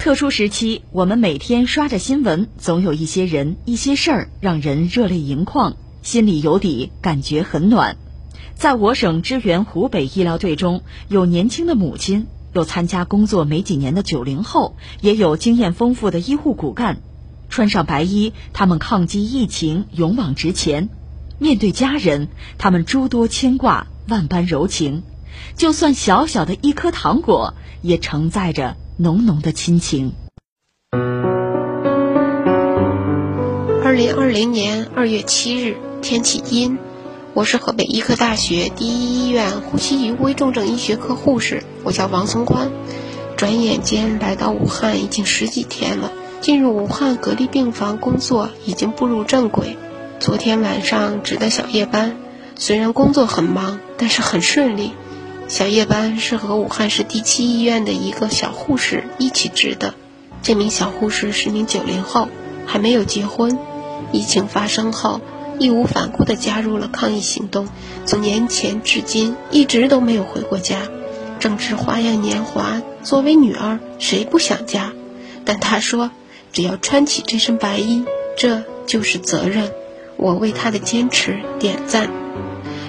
[0.00, 7.98] 特殊时期，我们每天刷着新闻，总有一些人、一些事儿让人热泪盈眶，心里有底，感觉很暖。
[8.54, 17.02] 在我省支援湖北医疗队中，有年轻的母亲，有参加工作没几年的九零后，也有经验丰富的医护骨干。
[17.50, 20.88] 穿上白衣，他们抗击疫情，勇往直前；
[21.38, 25.02] 面对家人，他们诸多牵挂，万般柔情。
[25.56, 28.76] 就算小小的一颗糖果，也承载着。
[29.02, 30.12] 浓浓的亲情。
[33.82, 36.76] 二零二零年二月七日，天气阴。
[37.32, 42.70] 我是河北医科大学第一医院呼吸与危重症医学科护士，我叫王松宽。
[43.38, 46.12] 转眼间来到武汉已经十几天了，
[46.42, 49.78] 进入武汉隔离病房工作已经步入正轨。
[50.18, 52.18] 昨天晚上值的小夜班，
[52.54, 54.92] 虽然工作很忙，但是很顺利。
[55.50, 59.94] 小夜班是和武汉市第七医院的一个小护士一起值的。
[60.42, 62.28] 这名小护士是名九零后，
[62.66, 63.58] 还没有结婚。
[64.12, 65.20] 疫情发生后，
[65.58, 67.66] 义无反顾地加入了抗疫行动。
[68.06, 70.82] 从年前至今，一直都没有回过家。
[71.40, 74.92] 正值花样年华，作为女儿，谁不想家？
[75.44, 76.12] 但她说，
[76.52, 78.04] 只要穿起这身白衣，
[78.36, 79.72] 这就是责任。
[80.16, 82.08] 我为她的坚持点赞。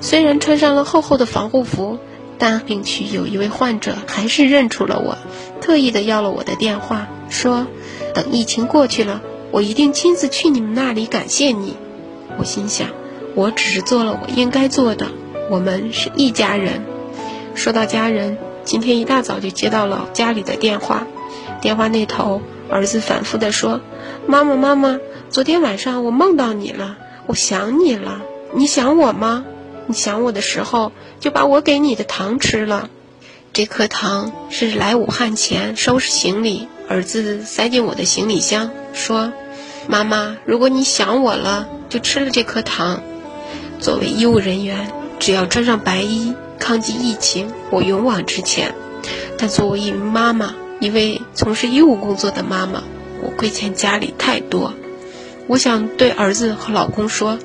[0.00, 2.00] 虽然穿上了厚厚的防护服。
[2.38, 5.18] 但病区有一位患者还是认出了我，
[5.60, 7.66] 特意的要了我的电话，说
[8.14, 11.76] 等疫情过去了，我一定亲自去你们那里感谢你。
[12.38, 12.88] 我心想，
[13.34, 15.08] 我只是做了我应该做的，
[15.50, 16.84] 我们是一家人。
[17.54, 21.08] 说到家人，今天一大早就接到了家里的电话，
[21.60, 23.80] 电话那头儿子反复的说
[24.28, 28.22] ：“妈妈妈妈，昨天晚上我梦到你了，我想你了，
[28.54, 29.44] 你想我吗？”
[29.88, 32.90] 你想我的时候，就把我给你的糖吃了。
[33.54, 39.32] 这颗糖是来武汉前收拾行李，儿子塞进我的行李箱，说
[39.88, 43.02] ：“妈妈，如果你想我了，就吃了这颗糖。”
[43.80, 48.74] 作为医务人员，只要穿上白衣抗击疫情，我勇往直前。
[49.38, 52.82] 但作为一名妈妈，一位从事医务工作的妈妈，
[53.22, 54.74] 我亏欠家里太多。
[55.46, 57.38] 我想对儿子和老公说：“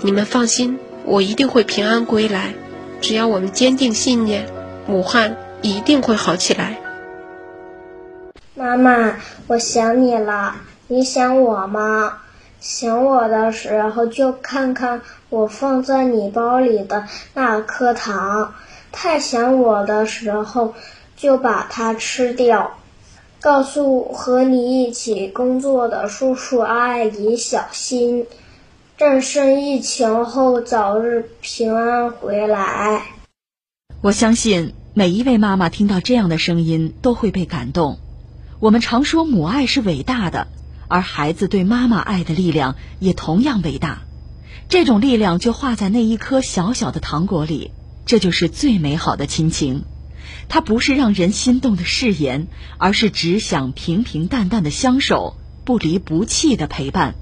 [0.00, 0.78] 你们放心。”
[1.10, 2.52] 我一定会平安归来，
[3.00, 4.46] 只要我们坚定信念，
[4.88, 6.78] 武汉一定会好起来。
[8.54, 12.18] 妈妈，我想你了，你想我吗？
[12.60, 18.52] 想我的时候就看看我放在你包里的那颗糖，
[18.92, 20.74] 太想我的时候
[21.16, 22.72] 就把它吃掉。
[23.40, 28.26] 告诉和你一起工作的叔叔阿姨小心。
[28.98, 33.06] 战胜疫情后，早日平安回来。
[34.00, 38.00] 我相信每一位妈妈听到这样的声音都会被感动。
[38.58, 40.48] 我们常说母爱是伟大的，
[40.88, 44.00] 而孩子对妈妈爱的力量也同样伟大。
[44.68, 47.70] 这种力量就化在那一颗小小的糖果里，
[48.04, 49.84] 这就是最美好的亲情。
[50.48, 52.48] 它不是让人心动的誓言，
[52.78, 57.14] 而是只想平平淡淡的相守，不离不弃的陪伴。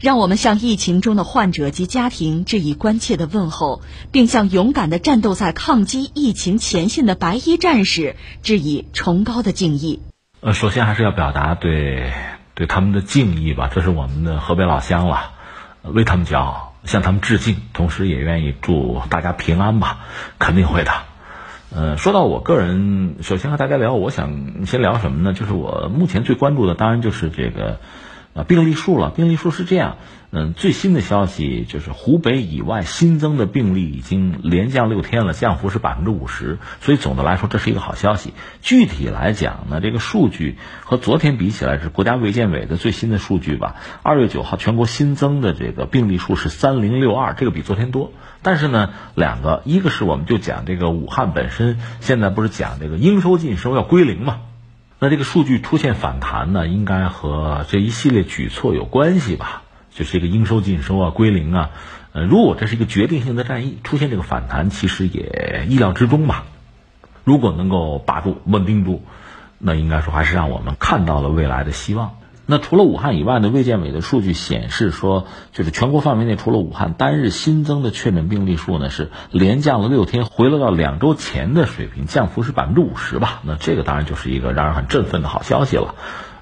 [0.00, 3.82] 让我们向疫情中的患者及家庭致以关切的问候，
[4.12, 10.00] 并向勇敢的战斗在抗击疫情前线的白衣战士致以崇高的敬意。
[10.40, 12.12] 呃，首先还是要表达对
[12.54, 15.32] 对他们的敬意吧，这是我们的河北老乡了，
[15.82, 20.00] 为他们骄傲，向他们致敬，同时也愿意祝大家平安吧，
[20.38, 20.92] 肯定会的。
[21.74, 25.32] 呃，说到我个人，首先和大家聊，我想先聊什么呢？
[25.32, 27.80] 就是我目前最关注的，当然就是这个。
[28.36, 29.96] 啊，病例数了，病例数是这样，
[30.30, 38.34] 嗯，最新的消息就是湖北以外新增的病例已经连降六天了，降幅是百分之五十，所以总的来说这是一个好消息。
[38.60, 43.76] 具体来讲呢，这个数据和昨天比起来是国家卫健委的最新的数据吧。
[44.02, 48.12] 二月九号全国新增的这个病例数是三零六二，这个比昨天多。
[48.42, 54.40] 但是呢，两个，一个是我们就讲这个武汉本身现在不是讲这个应收尽收要归零嘛。
[54.98, 59.62] 那这个数据出现反弹呢，应该和这一系列举措有关系吧？
[59.90, 61.70] 就是这个应收尽收啊，归零啊。
[62.12, 66.44] 呃，如果这是一个决定性的战役，出现这个反弹，其实也意料之中吧。
[67.24, 69.04] 如果能够把住、稳定住，
[69.58, 72.16] 那应该说还是让我们看到了未来的希望。
[72.48, 73.48] 那除了武汉以外呢？
[73.48, 83.40] 卫健委的数据显示说，就是全国范围内除了武汉，单日新增的确诊病例数呢是连降了六天，回落到两周前的水平，降幅是百分之五十吧。
[83.42, 85.96] 那这个当然就是一个让人很振奋的好消息了。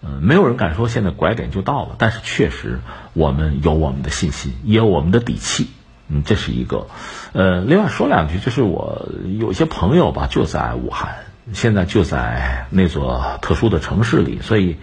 [0.00, 2.78] 嗯，没有人敢说现在拐点就到了，但是确实
[3.12, 5.66] 我们有我们的信心，也有我们的底气。
[6.08, 6.86] 嗯，这是一个。
[7.32, 9.08] 呃，另外说两句，就是我
[9.40, 11.16] 有些朋友吧就在武汉。
[11.54, 14.76] 现在就在那座特殊的城市里，所以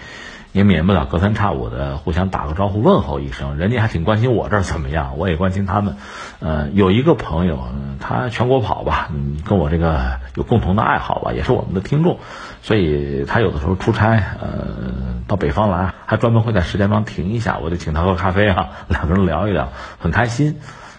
[0.55, 3.57] 也免不了隔三差五的互相打个招呼问候一声。
[3.57, 5.97] 人家还挺关心我这儿怎么样，我也关心他们。
[6.39, 7.59] 呃，有一个朋友，
[7.99, 12.19] 他全国跑吧，嗯，跟我这个有共同的爱好吧，也是我们的听众，
[12.61, 14.11] 所以他有的时候出差，
[14.41, 20.55] 呃，到北方来，还专门会在石家庄停一下，我就请他喝咖啡啊，两个人聊一聊，很开心。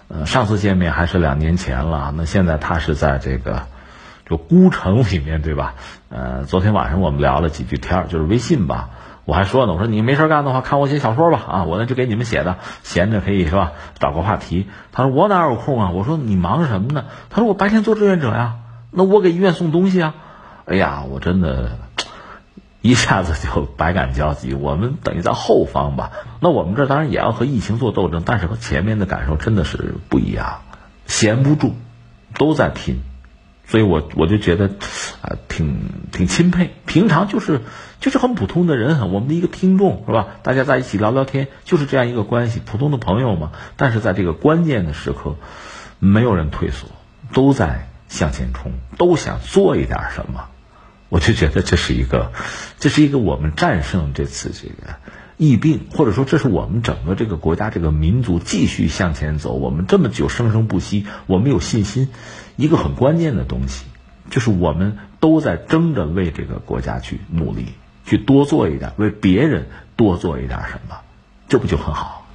[0.09, 3.63] 呃，上次见面还是两年前了，那现在他是在这个。
[4.29, 5.77] 就孤城里面对吧？
[6.09, 8.91] 呃，昨天晚上我们聊了几句天儿就是微信吧。
[9.27, 11.45] 我还说呢，我说你没事干的话，看我写小说吧。
[11.47, 13.73] 啊，我呢就给你们写的，闲着可以是吧？
[13.99, 14.69] 找个话题。
[14.93, 15.91] 他说我哪有空啊？
[15.91, 17.07] 我说你忙什么呢？
[17.29, 18.55] 他说我白天做志愿者呀。
[18.93, 20.15] 那我给医院送东西啊。
[20.65, 21.73] 哎呀，我真的，
[22.81, 24.55] 一下子就百感交集。
[24.55, 26.13] 我们等于在后方吧。
[26.39, 30.61] 那我们这当然也要和疫情做斗争，但是和前面的感受真的是不一样，
[31.07, 31.75] 闲不住，
[32.39, 33.01] 都在拼。
[33.69, 34.67] 所以，我我就觉得，
[35.23, 35.81] 啊，挺
[36.13, 36.71] 挺钦佩。
[36.87, 37.63] 平常就是
[38.01, 40.29] 就是很普通的人，我们的一个听众是吧？
[40.43, 43.51] 大家在一起聊聊天，就是这样一个关系，普通的朋友嘛。
[43.77, 45.35] 但是在这个关键的时刻，
[45.99, 46.87] 没有人退缩，
[47.33, 50.49] 都在向前冲，都想做一点什么。
[51.09, 52.33] 我就觉得这是一个，
[52.79, 54.95] 这是一个我们战胜这次这个
[55.37, 59.53] 疫病，或者说这是我们整个这个国家这个民族继续向前走。
[59.53, 62.09] 我们这么久生生不息，我们有信心。
[62.57, 63.85] 一个很关键的东西，
[64.31, 67.67] 就是我们都在争着为这个国家去努力，
[68.07, 70.97] 去多做一点，为别人多做一点什么，
[71.49, 72.26] 这不就很好？